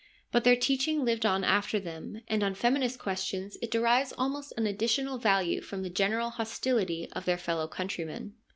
But 0.31 0.43
their 0.45 0.55
teach 0.55 0.87
ing 0.87 1.05
lived 1.05 1.27
on 1.27 1.43
after 1.43 1.79
them, 1.79 2.21
and 2.27 2.43
on 2.43 2.55
feminist 2.55 2.97
questions 2.97 3.55
it 3.61 3.69
derives 3.69 4.11
almost 4.13 4.51
an 4.57 4.65
additional 4.65 5.19
value 5.19 5.61
from 5.61 5.83
the 5.83 5.91
general 5.91 6.31
hostility 6.31 7.07
of 7.11 7.25
their 7.25 7.37
fellow 7.37 7.67
countrymen. 7.67 8.33